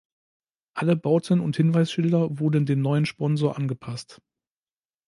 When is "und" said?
1.39-1.55